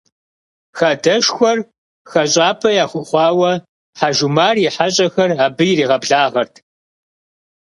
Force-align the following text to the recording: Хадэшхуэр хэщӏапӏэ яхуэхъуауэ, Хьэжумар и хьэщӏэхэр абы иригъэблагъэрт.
Хадэшхуэр 0.77 1.57
хэщӏапӏэ 2.11 2.71
яхуэхъуауэ, 2.83 3.51
Хьэжумар 3.99 4.55
и 4.65 4.69
хьэщӏэхэр 4.75 5.29
абы 5.45 5.63
иригъэблагъэрт. 5.71 6.53